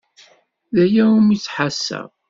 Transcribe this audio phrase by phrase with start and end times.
[0.75, 2.07] D aya umi ttḥassaɣ.